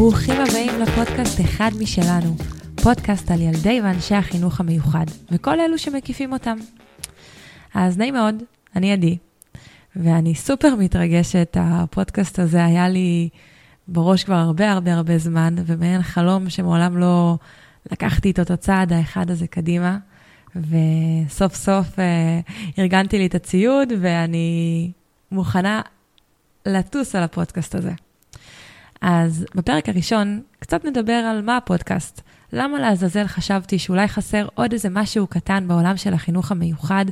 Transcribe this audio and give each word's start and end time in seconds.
ברוכים 0.00 0.34
הבאים 0.40 0.80
לפודקאסט 0.80 1.40
אחד 1.40 1.70
משלנו, 1.80 2.36
פודקאסט 2.82 3.30
על 3.30 3.40
ילדי 3.40 3.80
ואנשי 3.80 4.14
החינוך 4.14 4.60
המיוחד, 4.60 5.04
וכל 5.30 5.60
אלו 5.60 5.78
שמקיפים 5.78 6.32
אותם. 6.32 6.58
אז 7.74 7.98
נעים 7.98 8.14
מאוד, 8.14 8.34
אני 8.76 8.92
עדי, 8.92 9.18
ואני 9.96 10.34
סופר 10.34 10.74
מתרגשת, 10.74 11.56
הפודקאסט 11.60 12.38
הזה 12.38 12.64
היה 12.64 12.88
לי 12.88 13.28
בראש 13.88 14.24
כבר 14.24 14.34
הרבה 14.34 14.72
הרבה 14.72 14.94
הרבה 14.94 15.18
זמן, 15.18 15.54
ומעין 15.66 16.02
חלום 16.02 16.50
שמעולם 16.50 16.98
לא 16.98 17.36
לקחתי 17.92 18.30
את 18.30 18.50
הצעד 18.50 18.92
האחד 18.92 19.30
הזה 19.30 19.46
קדימה, 19.46 19.98
וסוף 20.56 21.54
סוף 21.54 21.98
אה, 21.98 22.40
ארגנתי 22.78 23.18
לי 23.18 23.26
את 23.26 23.34
הציוד, 23.34 23.88
ואני 24.00 24.90
מוכנה 25.32 25.82
לטוס 26.66 27.14
על 27.14 27.22
הפודקאסט 27.22 27.74
הזה. 27.74 27.92
אז 29.00 29.46
בפרק 29.54 29.88
הראשון 29.88 30.40
קצת 30.58 30.84
נדבר 30.84 31.12
על 31.12 31.42
מה 31.42 31.56
הפודקאסט. 31.56 32.20
למה 32.52 32.78
לעזאזל 32.78 33.26
חשבתי 33.26 33.78
שאולי 33.78 34.08
חסר 34.08 34.46
עוד 34.54 34.72
איזה 34.72 34.88
משהו 34.90 35.26
קטן 35.26 35.68
בעולם 35.68 35.96
של 35.96 36.14
החינוך 36.14 36.52
המיוחד, 36.52 37.04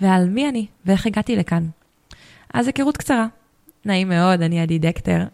ועל 0.00 0.28
מי 0.28 0.48
אני 0.48 0.66
ואיך 0.86 1.06
הגעתי 1.06 1.36
לכאן. 1.36 1.66
אז 2.54 2.66
היכרות 2.66 2.96
קצרה. 2.96 3.26
נעים 3.84 4.08
מאוד, 4.08 4.42
אני 4.42 4.60
עדי 4.60 4.78
דקטר, 4.78 5.24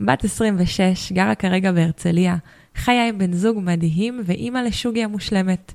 בת 0.00 0.24
26, 0.24 1.12
גרה 1.12 1.34
כרגע 1.34 1.72
בהרצליה, 1.72 2.36
חיה 2.76 3.08
עם 3.08 3.18
בן 3.18 3.32
זוג 3.32 3.58
מדהים 3.62 4.20
ואימא 4.24 4.58
לשוגי 4.58 5.04
המושלמת. 5.04 5.72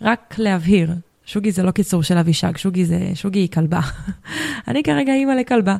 רק 0.00 0.34
להבהיר, 0.38 0.92
שוגי 1.24 1.52
זה 1.52 1.62
לא 1.62 1.70
קיצור 1.70 2.02
של 2.02 2.18
אבישג, 2.18 2.56
שוגי 2.56 2.84
זה, 2.84 3.10
שוגי 3.14 3.38
היא 3.38 3.48
כלבה. 3.48 3.80
אני 4.68 4.82
כרגע 4.82 5.12
אימא 5.12 5.32
לכלבה. 5.32 5.76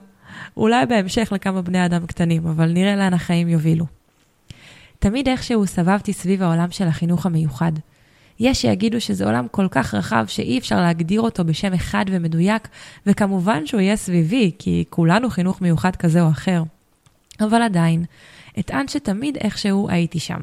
אולי 0.57 0.87
בהמשך 0.87 1.33
לכמה 1.33 1.63
בני 1.63 1.87
אדם 1.87 2.07
קטנים, 2.07 2.47
אבל 2.47 2.73
נראה 2.73 2.97
לאן 2.97 3.15
החיים 3.15 3.49
יובילו. 3.49 3.87
תמיד 4.99 5.29
איכשהו 5.29 5.67
סבבתי 5.67 6.13
סביב 6.13 6.43
העולם 6.43 6.71
של 6.71 6.87
החינוך 6.87 7.27
המיוחד. 7.27 7.73
יש 8.41 8.63
שיגידו 8.63 9.01
שזה 9.01 9.25
עולם 9.25 9.47
כל 9.51 9.69
כך 9.71 9.95
רחב 9.95 10.25
שאי 10.29 10.59
אפשר 10.59 10.81
להגדיר 10.81 11.21
אותו 11.21 11.45
בשם 11.45 11.73
אחד 11.73 12.05
ומדויק, 12.11 12.69
וכמובן 13.07 13.67
שהוא 13.67 13.81
יהיה 13.81 13.97
סביבי, 13.97 14.51
כי 14.59 14.85
כולנו 14.91 15.31
חינוך 15.31 15.61
מיוחד 15.61 15.97
כזה 15.97 16.23
או 16.23 16.29
אחר. 16.29 16.63
אבל 17.41 17.63
עדיין, 17.63 18.05
אטען 18.59 18.89
שתמיד 18.89 19.37
איכשהו 19.37 19.91
הייתי 19.91 20.19
שם. 20.19 20.41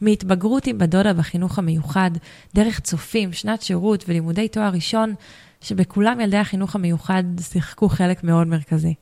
מהתבגרות 0.00 0.66
עם 0.66 0.78
בדודה 0.78 1.12
בחינוך 1.12 1.58
המיוחד, 1.58 2.10
דרך 2.54 2.80
צופים, 2.80 3.32
שנת 3.32 3.62
שירות 3.62 4.04
ולימודי 4.08 4.48
תואר 4.48 4.70
ראשון, 4.72 5.14
שבכולם 5.60 6.20
ילדי 6.20 6.36
החינוך 6.36 6.74
המיוחד 6.74 7.24
שיחקו 7.40 7.88
חלק 7.88 8.24
מאוד 8.24 8.46
מרכזי. 8.46 8.94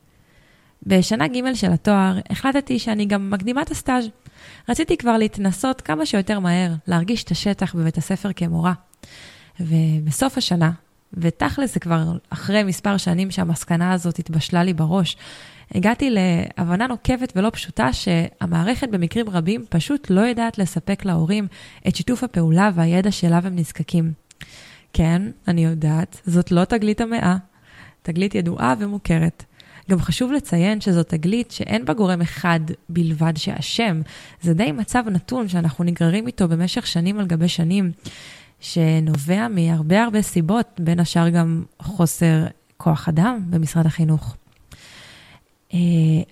בשנה 0.83 1.29
ג' 1.29 1.55
של 1.55 1.73
התואר 1.73 2.19
החלטתי 2.31 2.79
שאני 2.79 3.07
גם 3.07 3.31
מקדימה 3.31 3.63
את 3.63 3.71
הסטאז'. 3.71 4.09
רציתי 4.69 4.97
כבר 4.97 5.17
להתנסות 5.17 5.81
כמה 5.81 6.07
שיותר 6.07 6.41
מהר, 6.41 6.73
להרגיש 6.87 7.25
את 7.25 7.31
השטח 7.31 7.75
בבית 7.75 7.99
הספר 7.99 8.33
כמורה. 8.33 8.73
ובסוף 9.61 10.39
השנה, 10.39 10.71
ותכל'ס 11.15 11.75
זה 11.75 11.81
כבר 11.81 12.17
אחרי 12.31 12.63
מספר 12.63 12.97
שנים 12.97 13.31
שהמסקנה 13.31 13.93
הזאת 13.93 14.19
התבשלה 14.19 14.65
לי 14.65 14.73
בראש, 14.73 15.17
הגעתי 15.75 16.11
להבנה 16.11 16.87
נוקבת 16.87 17.33
ולא 17.37 17.51
פשוטה 17.51 17.93
שהמערכת 17.93 18.89
במקרים 18.89 19.29
רבים 19.29 19.65
פשוט 19.69 20.11
לא 20.11 20.21
יודעת 20.21 20.59
לספק 20.59 21.05
להורים 21.05 21.47
את 21.89 21.97
שיתוף 21.97 22.25
הפעולה 22.25 22.71
והידע 22.75 23.11
שאליו 23.11 23.47
הם 23.47 23.57
נזקקים. 23.57 24.13
כן, 24.93 25.23
אני 25.49 25.65
יודעת, 25.65 26.21
זאת 26.27 26.51
לא 26.51 26.65
תגלית 26.65 27.01
המאה, 27.01 27.37
תגלית 28.03 28.35
ידועה 28.35 28.75
ומוכרת. 28.79 29.45
גם 29.91 30.01
חשוב 30.01 30.33
לציין 30.33 30.81
שזו 30.81 31.03
תגלית 31.03 31.51
שאין 31.51 31.85
בה 31.85 31.95
גורם 31.95 32.21
אחד 32.21 32.61
בלבד 32.89 33.33
שאשם. 33.37 34.01
זה 34.43 34.55
די 34.55 34.73
מצב 34.73 35.05
נתון 35.11 35.49
שאנחנו 35.49 35.85
נגררים 35.85 36.27
איתו 36.27 36.49
במשך 36.49 36.87
שנים 36.87 37.19
על 37.19 37.27
גבי 37.27 37.49
שנים, 37.49 37.93
שנובע 38.61 39.49
מהרבה 39.49 40.03
הרבה 40.03 40.23
סיבות, 40.23 40.67
בין 40.79 41.01
השאר 41.01 41.29
גם 41.29 41.63
חוסר 41.83 42.45
כוח 42.77 43.09
אדם 43.09 43.41
במשרד 43.51 43.87
החינוך. 43.87 44.37
Uh, 45.71 45.77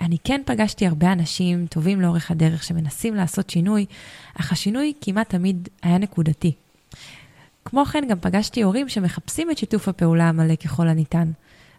אני 0.01 0.17
כן 0.25 0.41
פגשתי 0.47 0.87
הרבה 0.87 1.13
אנשים 1.13 1.67
טובים 1.67 2.01
לאורך 2.01 2.31
הדרך 2.31 2.63
שמנסים 2.63 3.15
לעשות 3.15 3.51
שינוי, 3.51 3.87
אך 4.41 4.53
השינוי 4.53 4.93
כמעט 5.01 5.29
תמיד 5.29 5.69
היה 5.83 5.99
נקודתי. 5.99 6.53
כמו 7.65 7.85
כן, 7.85 8.05
גם 8.09 8.21
פגשתי 8.21 8.63
הורים 8.63 8.89
שמחפשים 8.89 9.51
את 9.51 9.59
שיתוף 9.59 9.89
הפעולה 9.89 10.29
המלא 10.29 10.55
ככל 10.55 10.89
הניתן. 10.89 11.31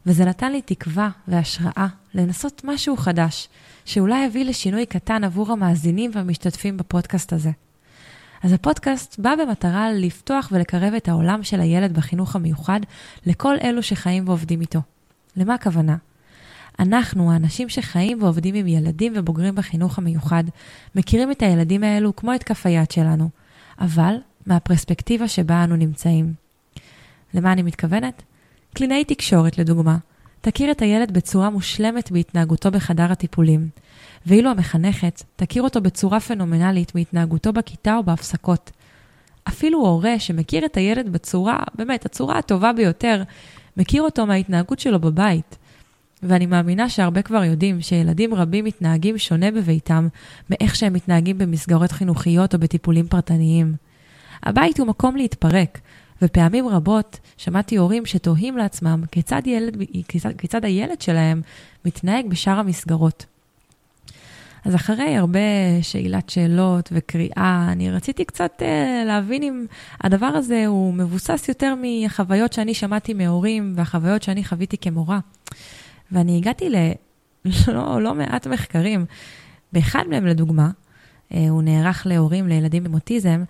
וזה 0.05 0.25
נתן 0.25 0.51
לי 0.51 0.61
תקווה 0.61 1.09
והשראה 1.27 1.87
לנסות 2.13 2.61
משהו 2.63 2.97
חדש, 2.97 3.49
שאולי 3.85 4.25
יביא 4.25 4.45
לשינוי 4.45 4.85
קטן 4.85 5.23
עבור 5.23 5.51
המאזינים 5.51 6.11
והמשתתפים 6.13 6.77
בפודקאסט 6.77 7.33
הזה. 7.33 7.51
אז 8.43 8.53
הפודקאסט 8.53 9.19
בא 9.19 9.35
במטרה 9.35 9.91
לפתוח 9.91 10.49
ולקרב 10.51 10.93
את 10.93 11.07
העולם 11.09 11.43
של 11.43 11.59
הילד 11.59 11.93
בחינוך 11.93 12.35
המיוחד 12.35 12.79
לכל 13.25 13.55
אלו 13.63 13.83
שחיים 13.83 14.27
ועובדים 14.27 14.61
איתו. 14.61 14.81
למה 15.37 15.53
הכוונה? 15.53 15.95
אנחנו, 16.79 17.31
האנשים 17.31 17.69
שחיים 17.69 18.23
ועובדים 18.23 18.55
עם 18.55 18.67
ילדים 18.67 19.13
ובוגרים 19.15 19.55
בחינוך 19.55 19.97
המיוחד, 19.97 20.43
מכירים 20.95 21.31
את 21.31 21.41
הילדים 21.41 21.83
האלו 21.83 22.15
כמו 22.15 22.35
את 22.35 22.43
כף 22.43 22.65
היד 22.65 22.91
שלנו, 22.91 23.29
אבל 23.79 24.15
מהפרספקטיבה 24.45 25.27
שבה 25.27 25.63
אנו 25.63 25.75
נמצאים. 25.75 26.33
למה 27.33 27.51
אני 27.51 27.61
מתכוונת? 27.61 28.23
קלינאי 28.73 29.03
תקשורת, 29.03 29.57
לדוגמה, 29.57 29.97
תכיר 30.41 30.71
את 30.71 30.81
הילד 30.81 31.11
בצורה 31.11 31.49
מושלמת 31.49 32.11
בהתנהגותו 32.11 32.71
בחדר 32.71 33.11
הטיפולים, 33.11 33.67
ואילו 34.25 34.49
המחנכת 34.49 35.23
תכיר 35.35 35.63
אותו 35.63 35.81
בצורה 35.81 36.19
פנומנלית 36.19 36.91
בהתנהגותו 36.95 37.53
בכיתה 37.53 37.95
או 37.95 38.03
בהפסקות. 38.03 38.71
אפילו 39.47 39.79
הורה 39.79 40.19
שמכיר 40.19 40.65
את 40.65 40.77
הילד 40.77 41.09
בצורה, 41.09 41.59
באמת, 41.75 42.05
הצורה 42.05 42.37
הטובה 42.37 42.73
ביותר, 42.73 43.23
מכיר 43.77 44.01
אותו 44.01 44.25
מההתנהגות 44.25 44.79
שלו 44.79 44.99
בבית. 44.99 45.57
ואני 46.23 46.45
מאמינה 46.45 46.89
שהרבה 46.89 47.21
כבר 47.21 47.43
יודעים 47.43 47.81
שילדים 47.81 48.33
רבים 48.33 48.65
מתנהגים 48.65 49.17
שונה 49.17 49.51
בביתם 49.51 50.07
מאיך 50.49 50.75
שהם 50.75 50.93
מתנהגים 50.93 51.37
במסגרות 51.37 51.91
חינוכיות 51.91 52.53
או 52.53 52.59
בטיפולים 52.59 53.07
פרטניים. 53.07 53.75
הבית 54.43 54.79
הוא 54.79 54.87
מקום 54.87 55.15
להתפרק, 55.15 55.79
ופעמים 56.23 56.67
רבות 56.67 57.19
שמעתי 57.37 57.75
הורים 57.75 58.05
שתוהים 58.05 58.57
לעצמם 58.57 59.03
כיצד, 59.11 59.41
ילד, 59.45 59.77
כיצד, 60.07 60.31
כיצד 60.37 60.65
הילד 60.65 61.01
שלהם 61.01 61.41
מתנהג 61.85 62.27
בשאר 62.27 62.59
המסגרות. 62.59 63.25
אז 64.65 64.75
אחרי 64.75 65.15
הרבה 65.15 65.39
שאלת 65.81 66.29
שאלות 66.29 66.89
וקריאה, 66.91 67.67
אני 67.71 67.91
רציתי 67.91 68.25
קצת 68.25 68.51
uh, 68.59 69.05
להבין 69.05 69.43
אם 69.43 69.65
הדבר 70.01 70.25
הזה 70.25 70.65
הוא 70.65 70.93
מבוסס 70.93 71.45
יותר 71.49 71.73
מהחוויות 71.75 72.53
שאני 72.53 72.73
שמעתי 72.73 73.13
מהורים 73.13 73.73
והחוויות 73.75 74.23
שאני 74.23 74.43
חוויתי 74.43 74.77
כמורה. 74.77 75.19
ואני 76.11 76.37
הגעתי 76.37 76.69
ללא 76.69 78.01
לא 78.05 78.15
מעט 78.15 78.47
מחקרים. 78.47 79.05
באחד 79.73 80.03
מהם, 80.09 80.25
לדוגמה, 80.25 80.69
uh, 80.69 81.35
הוא 81.49 81.63
נערך 81.63 82.07
להורים 82.09 82.47
לילדים 82.47 82.85
עם 82.85 82.93
אוטיזם, 82.93 83.43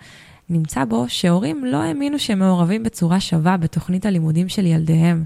נמצא 0.50 0.84
בו 0.84 1.04
שהורים 1.08 1.64
לא 1.64 1.76
האמינו 1.76 2.18
שהם 2.18 2.38
מעורבים 2.38 2.82
בצורה 2.82 3.20
שווה 3.20 3.56
בתוכנית 3.56 4.06
הלימודים 4.06 4.48
של 4.48 4.66
ילדיהם, 4.66 5.24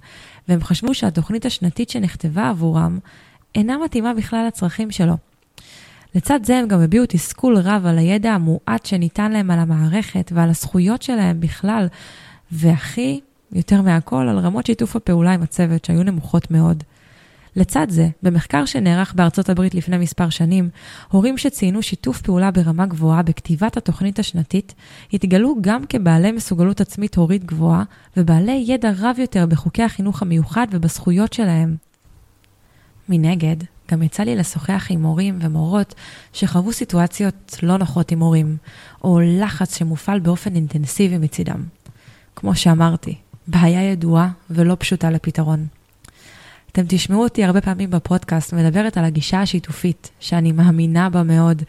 והם 0.48 0.62
חשבו 0.62 0.94
שהתוכנית 0.94 1.46
השנתית 1.46 1.90
שנכתבה 1.90 2.48
עבורם 2.48 2.98
אינה 3.54 3.78
מתאימה 3.84 4.14
בכלל 4.14 4.46
לצרכים 4.46 4.90
שלו. 4.90 5.14
לצד 6.14 6.40
זה 6.44 6.58
הם 6.58 6.68
גם 6.68 6.80
הביעו 6.80 7.06
תסכול 7.08 7.58
רב 7.58 7.86
על 7.86 7.98
הידע 7.98 8.32
המועט 8.32 8.86
שניתן 8.86 9.32
להם 9.32 9.50
על 9.50 9.58
המערכת 9.58 10.30
ועל 10.34 10.50
הזכויות 10.50 11.02
שלהם 11.02 11.40
בכלל, 11.40 11.86
והכי, 12.52 13.20
יותר 13.52 13.82
מהכל, 13.82 14.28
על 14.28 14.38
רמות 14.38 14.66
שיתוף 14.66 14.96
הפעולה 14.96 15.34
עם 15.34 15.42
הצוות 15.42 15.84
שהיו 15.84 16.02
נמוכות 16.02 16.50
מאוד. 16.50 16.82
לצד 17.58 17.86
זה, 17.90 18.08
במחקר 18.22 18.64
שנערך 18.64 19.14
בארצות 19.14 19.48
הברית 19.48 19.74
לפני 19.74 19.98
מספר 19.98 20.28
שנים, 20.28 20.68
הורים 21.08 21.38
שציינו 21.38 21.82
שיתוף 21.82 22.20
פעולה 22.20 22.50
ברמה 22.50 22.86
גבוהה 22.86 23.22
בכתיבת 23.22 23.76
התוכנית 23.76 24.18
השנתית, 24.18 24.74
התגלו 25.12 25.54
גם 25.60 25.86
כבעלי 25.88 26.32
מסוגלות 26.32 26.80
עצמית 26.80 27.16
הורית 27.16 27.44
גבוהה, 27.44 27.84
ובעלי 28.16 28.64
ידע 28.66 28.90
רב 28.98 29.16
יותר 29.18 29.46
בחוקי 29.46 29.82
החינוך 29.82 30.22
המיוחד 30.22 30.66
ובזכויות 30.70 31.32
שלהם. 31.32 31.76
מנגד, 33.08 33.56
גם 33.90 34.02
יצא 34.02 34.22
לי 34.22 34.36
לשוחח 34.36 34.86
עם 34.90 35.02
מורים 35.02 35.38
ומורות 35.40 35.94
שחוו 36.32 36.72
סיטואציות 36.72 37.58
לא 37.62 37.76
נוחות 37.76 38.12
עם 38.12 38.18
מורים, 38.18 38.56
או 39.04 39.20
לחץ 39.20 39.78
שמופעל 39.78 40.18
באופן 40.20 40.54
אינטנסיבי 40.54 41.18
מצידם. 41.18 41.64
כמו 42.36 42.54
שאמרתי, 42.54 43.14
בעיה 43.48 43.90
ידועה 43.92 44.30
ולא 44.50 44.76
פשוטה 44.78 45.10
לפתרון. 45.10 45.77
אתם 46.78 46.86
תשמעו 46.88 47.22
אותי 47.22 47.44
הרבה 47.44 47.60
פעמים 47.60 47.90
בפודקאסט 47.90 48.52
מדברת 48.52 48.96
על 48.96 49.04
הגישה 49.04 49.42
השיתופית, 49.42 50.10
שאני 50.20 50.52
מאמינה 50.52 51.10
בה 51.10 51.22
מאוד. 51.22 51.62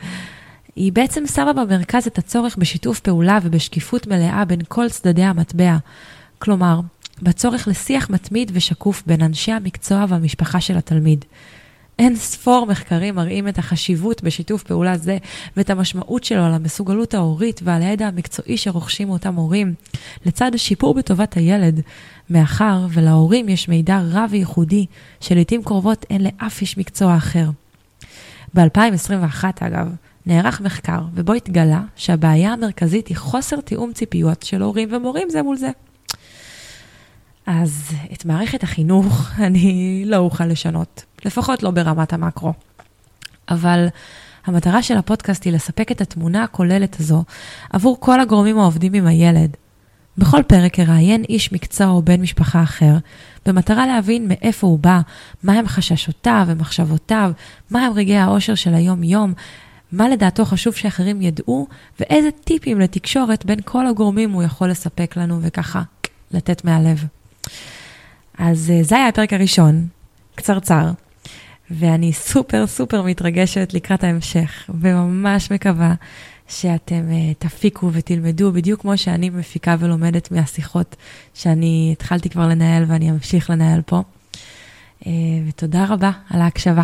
היא 0.76 0.94
בעצם 0.94 1.28
שמה 1.28 1.54
במרכז 1.54 2.08
את 2.08 2.18
הצורך 2.18 2.58
בשיתוף 2.58 3.00
פעולה 3.00 3.40
ובשקיפות 3.44 4.08
מלאה 4.08 4.46
בין 4.46 4.60
כל 4.68 4.90
צדדי 4.90 5.24
המטבע. 5.24 5.78
כלומר, 6.40 6.80
בצורך 7.22 7.68
לשיח 7.68 8.10
מתמיד 8.10 8.52
ושקוף 8.54 9.04
בין 9.08 9.22
אנשי 9.22 9.52
המקצוע 9.52 10.06
והמשפחה 10.10 10.62
של 10.62 10.78
התלמיד. 10.78 11.26
אין 12.00 12.16
ספור 12.16 12.66
מחקרים 12.66 13.16
מראים 13.16 13.48
את 13.48 13.58
החשיבות 13.58 14.24
בשיתוף 14.24 14.64
פעולה 14.64 14.98
זה 14.98 15.18
ואת 15.58 15.70
המשמעות 15.70 16.24
שלו 16.24 16.44
על 16.44 16.54
המסוגלות 16.54 17.14
ההורית 17.14 17.62
ועל 17.64 17.82
הידע 17.82 18.08
המקצועי 18.08 18.58
שרוכשים 18.58 19.10
אותם 19.10 19.36
הורים, 19.36 19.74
לצד 20.26 20.56
השיפור 20.56 20.94
בטובת 20.94 21.34
הילד, 21.34 21.82
מאחר 22.30 22.88
ולהורים 22.90 23.50
יש 23.50 23.70
מידע 23.70 24.00
רב 24.12 24.30
וייחודי 24.32 24.86
שלעיתים 25.20 25.64
קרובות 25.64 26.06
אין 26.10 26.24
לאף 26.24 26.62
איש 26.62 26.78
מקצוע 26.78 27.18
אחר. 27.18 27.50
ב-2021, 28.56 29.44
אגב, 29.60 29.88
נערך 30.26 30.62
מחקר, 30.62 31.00
ובו 31.14 31.34
התגלה 31.34 31.82
שהבעיה 31.96 32.54
המרכזית 32.54 33.08
היא 33.08 33.18
חוסר 33.18 33.62
תיאום 33.62 33.94
ציפיות 33.94 34.44
של 34.44 34.62
הורים 34.62 34.90
ומורים 34.92 35.30
זה 35.30 35.44
מול 35.44 35.58
זה. 35.58 35.70
אז 37.46 37.92
את 38.14 38.26
מערכת 38.26 38.64
החינוך 38.64 39.30
אני 39.48 40.04
לא 40.06 40.18
אוכל 40.18 40.46
לשנות, 40.46 41.06
לפחות 41.26 41.64
לא 41.64 41.72
ברמת 41.72 42.14
המקרו. 42.14 42.54
אבל 43.50 43.88
המטרה 44.46 44.84
של 44.84 44.98
הפודקאסט 44.98 45.46
היא 45.46 45.54
לספק 45.54 45.92
את 45.92 46.02
התמונה 46.02 46.44
הכוללת 46.44 47.00
הזו 47.00 47.24
עבור 47.70 47.98
כל 48.00 48.20
הגורמים 48.20 48.60
העובדים 48.60 48.94
עם 48.94 49.08
הילד. 49.08 49.58
בכל 50.18 50.44
פרק 50.48 50.80
אראיין 50.80 51.24
איש 51.30 51.54
מקצוע 51.54 51.88
או 51.88 52.02
בן 52.02 52.22
משפחה 52.22 52.64
אחר, 52.64 52.94
במטרה 53.46 53.88
להבין 53.88 54.28
מאיפה 54.28 54.68
הוא 54.68 54.80
בא, 54.80 55.00
מהם 55.44 55.68
חששותיו 55.68 56.46
ומחשבותיו, 56.48 57.32
מהם 57.72 57.94
רגעי 57.94 58.18
האושר 58.18 58.56
של 58.56 58.74
היום-יום, 58.74 59.34
מה 59.92 60.10
לדעתו 60.10 60.46
חשוב 60.46 60.76
שאחרים 60.76 61.22
ידעו, 61.22 61.68
ואיזה 62.00 62.30
טיפים 62.44 62.80
לתקשורת 62.80 63.46
בין 63.46 63.60
כל 63.66 63.88
הגורמים 63.88 64.32
הוא 64.32 64.44
יכול 64.44 64.70
לספק 64.70 65.18
לנו, 65.18 65.40
וככה 65.42 65.82
לתת 66.32 66.66
מהלב. 66.66 67.06
אז 68.38 68.72
אה, 68.72 68.84
זה 68.84 68.96
היה 68.96 69.08
הפרק 69.08 69.34
הראשון, 69.34 69.88
קצרצר, 70.36 70.92
ואני 71.72 72.14
סופר 72.14 72.68
סופר 72.68 73.02
מתרגשת 73.02 73.70
לקראת 73.74 74.04
ההמשך, 74.04 74.70
וממש 74.70 75.52
מקווה 75.52 75.94
שאתם 76.48 77.02
uh, 77.10 77.36
תפיקו 77.40 77.90
ותלמדו 77.94 78.52
בדיוק 78.52 78.82
כמו 78.82 78.98
שאני 78.98 79.30
מפיקה 79.30 79.76
ולומדת 79.80 80.32
מהשיחות 80.32 80.96
שאני 81.34 81.90
התחלתי 81.92 82.30
כבר 82.30 82.48
לנהל 82.48 82.84
ואני 82.88 83.12
אמשיך 83.12 83.50
לנהל 83.50 83.82
פה. 83.82 84.02
Uh, 85.02 85.06
ותודה 85.48 85.86
רבה 85.90 86.12
על 86.30 86.42
ההקשבה. 86.42 86.84